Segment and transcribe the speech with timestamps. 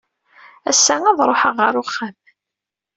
[0.69, 2.17] Ass-a ad ruḥeɣ ɣer uxxam.